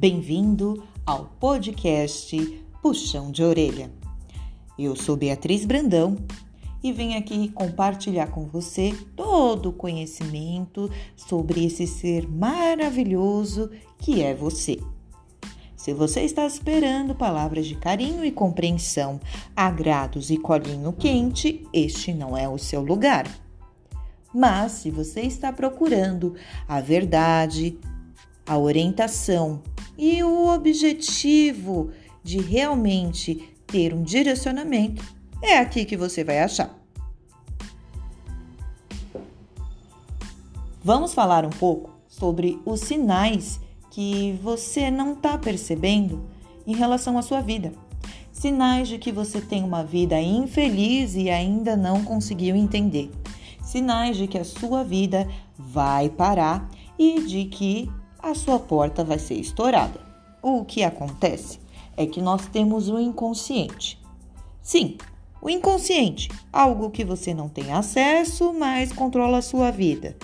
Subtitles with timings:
[0.00, 2.34] Bem-vindo ao podcast
[2.80, 3.90] Puxão de Orelha.
[4.78, 6.16] Eu sou Beatriz Brandão
[6.82, 14.34] e venho aqui compartilhar com você todo o conhecimento sobre esse ser maravilhoso que é
[14.34, 14.80] você.
[15.76, 19.20] Se você está esperando palavras de carinho e compreensão,
[19.54, 23.26] agrados e colinho quente, este não é o seu lugar.
[24.32, 27.78] Mas se você está procurando a verdade,
[28.46, 29.62] a orientação
[30.00, 31.90] e o objetivo
[32.24, 35.04] de realmente ter um direcionamento,
[35.42, 36.74] é aqui que você vai achar.
[40.82, 43.60] Vamos falar um pouco sobre os sinais
[43.90, 46.24] que você não está percebendo
[46.66, 47.70] em relação à sua vida.
[48.32, 53.10] Sinais de que você tem uma vida infeliz e ainda não conseguiu entender.
[53.62, 57.90] Sinais de que a sua vida vai parar e de que
[58.22, 60.00] a sua porta vai ser estourada.
[60.42, 61.58] O que acontece
[61.96, 64.00] é que nós temos o inconsciente.
[64.62, 64.96] Sim,
[65.42, 70.16] o inconsciente, algo que você não tem acesso, mas controla a sua vida.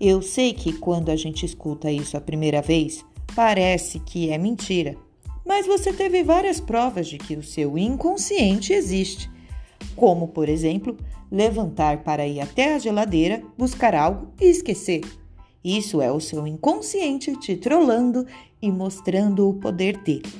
[0.00, 4.96] Eu sei que quando a gente escuta isso a primeira vez, parece que é mentira,
[5.44, 9.30] mas você teve várias provas de que o seu inconsciente existe.
[9.94, 10.96] Como, por exemplo,
[11.30, 15.02] levantar para ir até a geladeira, buscar algo e esquecer.
[15.66, 18.24] Isso é o seu inconsciente te trollando
[18.62, 20.32] e mostrando o poder dele.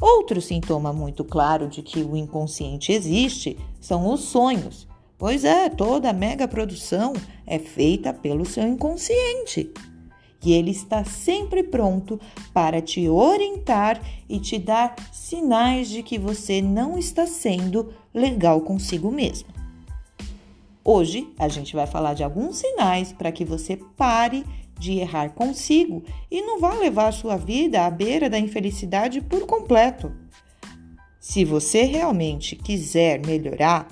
[0.00, 4.88] Outro sintoma muito claro de que o inconsciente existe são os sonhos.
[5.16, 7.12] Pois é, toda a mega produção
[7.46, 9.70] é feita pelo seu inconsciente.
[10.44, 12.18] E ele está sempre pronto
[12.52, 19.12] para te orientar e te dar sinais de que você não está sendo legal consigo
[19.12, 19.54] mesmo.
[20.86, 24.44] Hoje a gente vai falar de alguns sinais para que você pare
[24.78, 30.12] de errar consigo e não vá levar sua vida à beira da infelicidade por completo.
[31.20, 33.88] Se você realmente quiser melhorar,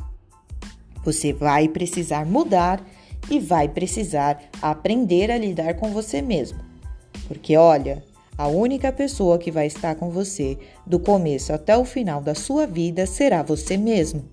[1.04, 2.84] você vai precisar mudar
[3.30, 6.60] e vai precisar aprender a lidar com você mesmo.
[7.26, 8.04] Porque olha,
[8.36, 12.66] a única pessoa que vai estar com você do começo até o final da sua
[12.66, 14.24] vida será você mesmo.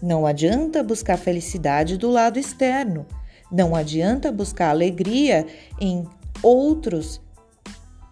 [0.00, 3.04] Não adianta buscar felicidade do lado externo.
[3.50, 5.46] Não adianta buscar alegria
[5.80, 6.06] em
[6.42, 7.20] outros.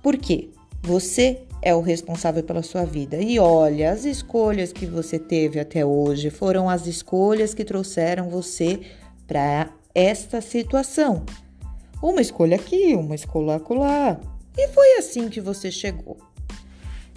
[0.02, 0.50] Por quê?
[0.82, 3.16] Você é o responsável pela sua vida.
[3.16, 8.80] E olha, as escolhas que você teve até hoje foram as escolhas que trouxeram você
[9.26, 11.24] para esta situação.
[12.02, 14.20] Uma escolha aqui, uma escolha acolá.
[14.56, 16.16] E foi assim que você chegou.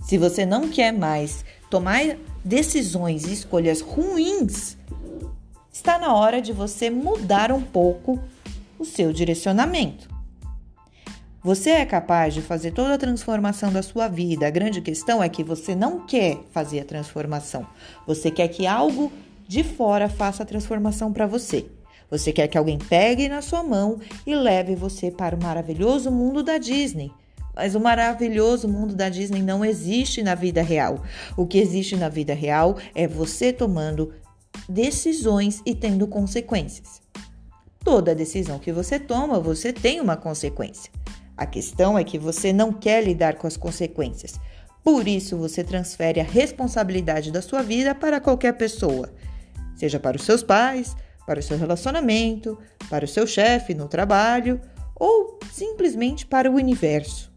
[0.08, 4.76] Se você não quer mais tomar decisões e escolhas ruins,
[5.80, 8.20] está na hora de você mudar um pouco
[8.78, 10.10] o seu direcionamento.
[11.42, 14.46] Você é capaz de fazer toda a transformação da sua vida.
[14.46, 17.66] A grande questão é que você não quer fazer a transformação.
[18.06, 19.10] Você quer que algo
[19.48, 21.66] de fora faça a transformação para você.
[22.12, 26.44] Você quer que alguém pegue na sua mão e leve você para o maravilhoso mundo
[26.44, 27.10] da Disney.
[27.56, 31.02] Mas o maravilhoso mundo da Disney não existe na vida real.
[31.38, 34.14] O que existe na vida real é você tomando
[34.68, 37.02] decisões e tendo consequências.
[37.84, 40.92] Toda decisão que você toma, você tem uma consequência.
[41.38, 44.40] A questão é que você não quer lidar com as consequências.
[44.84, 49.10] Por isso, você transfere a responsabilidade da sua vida para qualquer pessoa,
[49.76, 52.58] seja para os seus pais, para o seu relacionamento,
[52.90, 54.60] para o seu chefe no trabalho
[54.96, 57.32] ou simplesmente para o universo.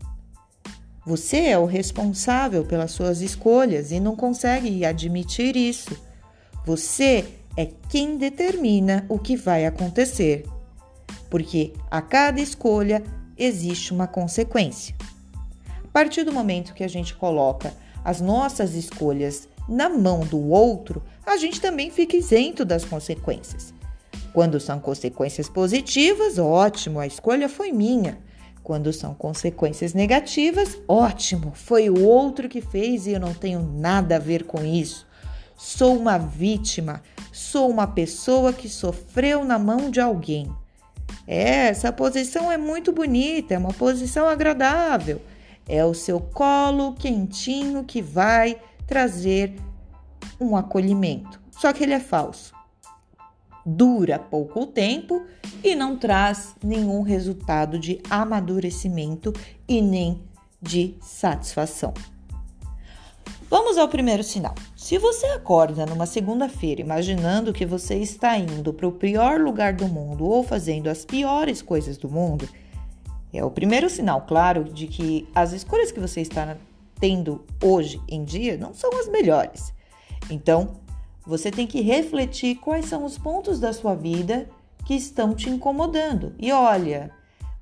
[1.04, 5.96] Você é o responsável pelas suas escolhas e não consegue admitir isso.
[6.64, 10.44] Você é quem determina o que vai acontecer,
[11.28, 13.02] porque a cada escolha
[13.36, 14.94] existe uma consequência.
[15.84, 17.74] A partir do momento que a gente coloca
[18.04, 23.74] as nossas escolhas na mão do outro, a gente também fica isento das consequências.
[24.32, 28.18] Quando são consequências positivas, ótimo, a escolha foi minha.
[28.62, 34.16] Quando são consequências negativas, ótimo, foi o outro que fez e eu não tenho nada
[34.16, 35.06] a ver com isso.
[35.64, 37.00] Sou uma vítima,
[37.30, 40.52] sou uma pessoa que sofreu na mão de alguém.
[41.24, 45.22] É, essa posição é muito bonita, é uma posição agradável.
[45.68, 49.54] É o seu colo quentinho que vai trazer
[50.40, 51.40] um acolhimento.
[51.52, 52.52] Só que ele é falso.
[53.64, 55.22] Dura pouco tempo
[55.62, 59.32] e não traz nenhum resultado de amadurecimento
[59.68, 60.24] e nem
[60.60, 61.94] de satisfação.
[63.52, 64.54] Vamos ao primeiro sinal.
[64.74, 69.86] Se você acorda numa segunda-feira imaginando que você está indo para o pior lugar do
[69.86, 72.48] mundo ou fazendo as piores coisas do mundo,
[73.30, 76.56] É o primeiro sinal, claro, de que as escolhas que você está
[76.98, 79.74] tendo hoje em dia não são as melhores.
[80.30, 80.80] Então,
[81.26, 84.48] você tem que refletir quais são os pontos da sua vida
[84.86, 86.34] que estão te incomodando.
[86.38, 87.10] E olha,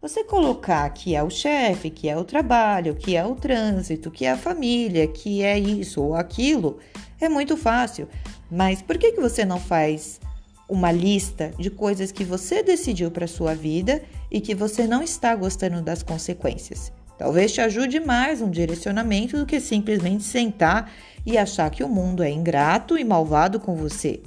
[0.01, 4.25] você colocar que é o chefe, que é o trabalho, que é o trânsito, que
[4.25, 6.79] é a família, que é isso ou aquilo,
[7.21, 8.09] é muito fácil.
[8.51, 10.19] Mas por que, que você não faz
[10.67, 15.35] uma lista de coisas que você decidiu para sua vida e que você não está
[15.35, 16.91] gostando das consequências?
[17.19, 20.91] Talvez te ajude mais um direcionamento do que simplesmente sentar
[21.27, 24.23] e achar que o mundo é ingrato e malvado com você.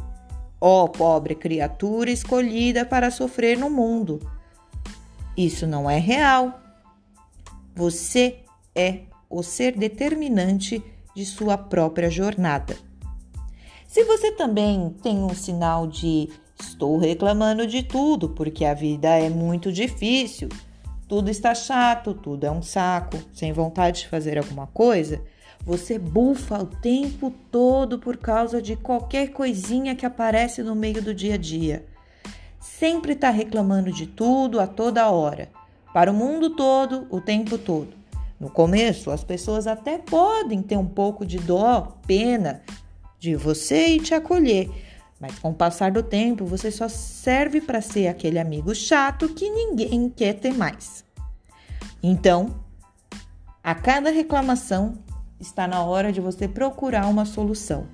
[0.62, 4.20] Ó oh, pobre criatura escolhida para sofrer no mundo.
[5.36, 6.62] Isso não é real.
[7.76, 8.40] Você
[8.76, 10.84] é o ser determinante
[11.16, 12.76] de sua própria jornada.
[13.88, 19.30] Se você também tem um sinal de estou reclamando de tudo porque a vida é
[19.30, 20.50] muito difícil,
[21.08, 25.22] tudo está chato, tudo é um saco, sem vontade de fazer alguma coisa,
[25.66, 31.14] você bufa o tempo todo por causa de qualquer coisinha que aparece no meio do
[31.14, 31.86] dia a dia
[32.84, 35.50] sempre está reclamando de tudo a toda hora,
[35.94, 37.94] para o mundo todo, o tempo todo.
[38.38, 42.62] No começo, as pessoas até podem ter um pouco de dó, pena
[43.18, 44.70] de você e te acolher,
[45.18, 49.50] mas com o passar do tempo, você só serve para ser aquele amigo chato que
[49.50, 51.06] ninguém quer ter mais.
[52.04, 52.54] Então,
[53.64, 54.96] a cada reclamação,
[55.40, 57.88] está na hora de você procurar uma solução.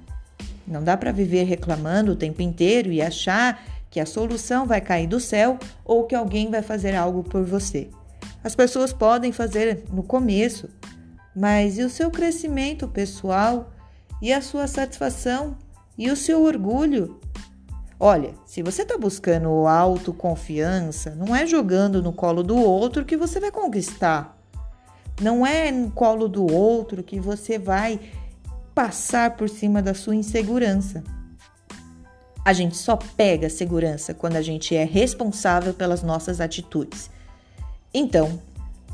[0.66, 5.08] Não dá para viver reclamando o tempo inteiro e achar que a solução vai cair
[5.08, 7.90] do céu ou que alguém vai fazer algo por você.
[8.44, 10.70] As pessoas podem fazer no começo,
[11.36, 13.72] mas e o seu crescimento pessoal
[14.22, 15.58] e a sua satisfação
[15.98, 17.20] e o seu orgulho?
[18.00, 23.42] Olha, se você está buscando autoconfiança, não é jogando no colo do outro que você
[23.42, 24.38] vai conquistar.
[25.22, 28.00] Não é no colo do outro que você vai
[28.74, 31.04] passar por cima da sua insegurança.
[32.50, 37.08] A gente só pega segurança quando a gente é responsável pelas nossas atitudes.
[37.94, 38.42] Então,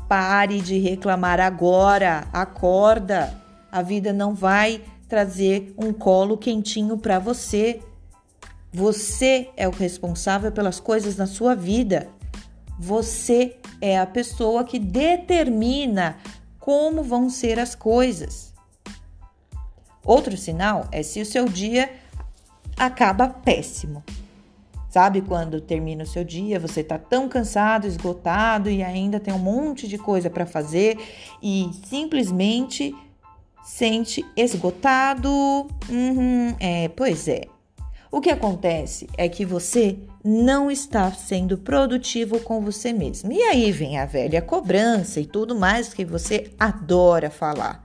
[0.06, 3.32] pare de reclamar agora, acorda.
[3.72, 7.80] A vida não vai trazer um colo quentinho para você.
[8.70, 12.08] Você é o responsável pelas coisas na sua vida.
[12.78, 16.18] Você é a pessoa que determina
[16.60, 18.52] como vão ser as coisas.
[20.04, 22.04] Outro sinal é se o seu dia
[22.76, 24.02] acaba péssimo.
[24.88, 29.38] Sabe quando termina o seu dia, você tá tão cansado, esgotado e ainda tem um
[29.38, 30.98] monte de coisa para fazer
[31.42, 32.94] e simplesmente
[33.62, 35.28] sente esgotado?
[35.90, 37.42] Uhum, é, pois é.
[38.10, 43.30] O que acontece é que você não está sendo produtivo com você mesmo.
[43.30, 47.84] E aí vem a velha cobrança e tudo mais que você adora falar.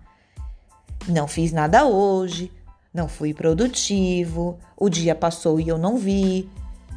[1.08, 2.52] Não fiz nada hoje,
[2.94, 6.50] não fui produtivo, o dia passou e eu não vi.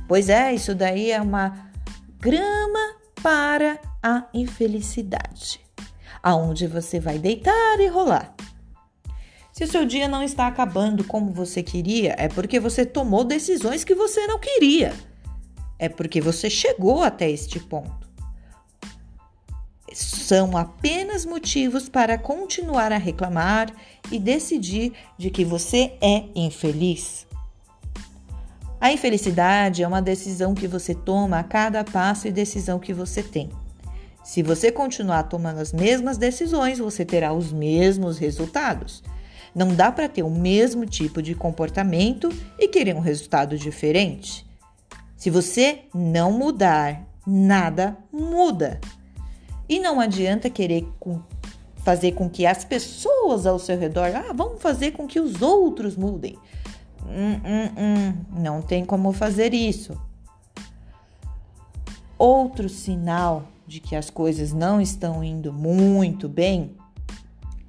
[0.08, 1.70] Pois é, isso daí é uma
[2.18, 5.60] grama para a infelicidade,
[6.22, 8.34] aonde você vai deitar e rolar.
[9.52, 13.84] Se o seu dia não está acabando como você queria, é porque você tomou decisões
[13.84, 14.92] que você não queria.
[15.78, 18.03] É porque você chegou até este ponto
[19.94, 23.72] são apenas motivos para continuar a reclamar
[24.10, 27.26] e decidir de que você é infeliz.
[28.80, 33.22] A infelicidade é uma decisão que você toma a cada passo e decisão que você
[33.22, 33.48] tem.
[34.22, 39.02] Se você continuar tomando as mesmas decisões, você terá os mesmos resultados.
[39.54, 44.44] Não dá para ter o mesmo tipo de comportamento e querer um resultado diferente.
[45.16, 48.80] Se você não mudar, nada muda.
[49.68, 50.86] E não adianta querer
[51.76, 55.96] fazer com que as pessoas ao seu redor, ah, vamos fazer com que os outros
[55.96, 56.38] mudem.
[57.06, 59.98] Hum, hum, hum, não tem como fazer isso.
[62.18, 66.74] Outro sinal de que as coisas não estão indo muito bem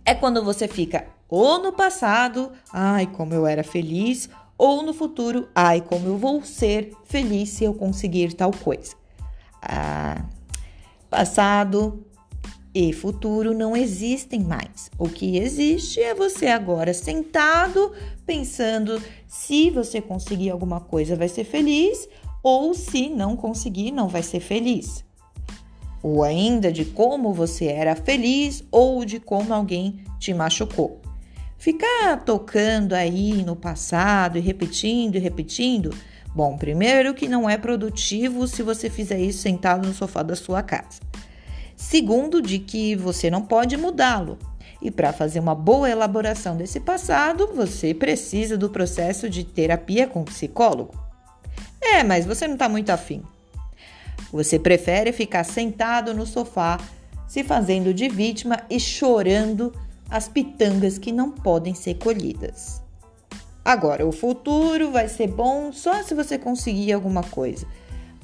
[0.06, 5.50] é quando você fica ou no passado, ai, como eu era feliz, ou no futuro,
[5.54, 8.96] ai, como eu vou ser feliz se eu conseguir tal coisa.
[9.62, 10.24] Ah,
[11.10, 12.06] Passado
[12.74, 14.92] e futuro não existem mais.
[15.00, 17.94] O que existe é você agora sentado
[18.26, 22.10] pensando se você conseguir alguma coisa vai ser feliz
[22.44, 25.06] ou se não conseguir não vai ser feliz.
[26.04, 31.02] Ou ainda de como você era feliz ou de como alguém te machucou.
[31.58, 35.92] Ficar tocando aí no passado e repetindo e repetindo
[36.36, 40.62] Bom, primeiro que não é produtivo se você fizer isso sentado no sofá da sua
[40.62, 41.00] casa.
[41.78, 44.38] Segundo, de que você não pode mudá-lo.
[44.82, 50.26] E para fazer uma boa elaboração desse passado, você precisa do processo de terapia com
[50.26, 50.94] psicólogo.
[51.82, 53.24] É, mas você não está muito afim.
[54.30, 56.78] Você prefere ficar sentado no sofá,
[57.26, 59.72] se fazendo de vítima e chorando
[60.10, 62.85] as pitangas que não podem ser colhidas.
[63.66, 67.66] Agora, o futuro vai ser bom só se você conseguir alguma coisa.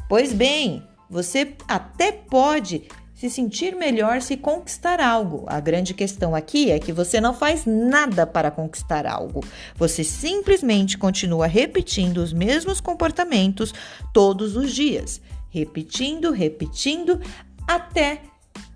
[0.08, 2.84] Pois bem, você até pode
[3.16, 5.46] se sentir melhor se conquistar algo.
[5.48, 9.44] A grande questão aqui é que você não faz nada para conquistar algo.
[9.76, 13.74] Você simplesmente continua repetindo os mesmos comportamentos
[14.14, 17.20] todos os dias, repetindo, repetindo,
[17.68, 18.22] até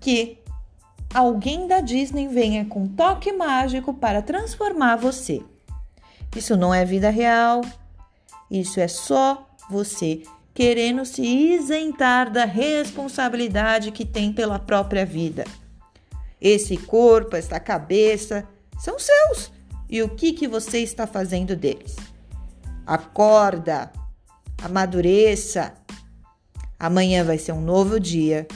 [0.00, 0.38] que
[1.14, 5.42] alguém da Disney venha com toque mágico para transformar você.
[6.36, 7.62] Isso não é vida real.
[8.50, 15.44] Isso é só você querendo se isentar da responsabilidade que tem pela própria vida.
[16.38, 18.46] Esse corpo, essa cabeça
[18.78, 19.50] são seus.
[19.88, 21.96] E o que, que você está fazendo deles?
[22.86, 23.90] Acorda,
[24.62, 25.72] amadureça.
[26.78, 28.46] Amanhã vai ser um novo dia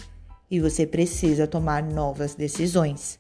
[0.50, 3.18] e você precisa tomar novas decisões.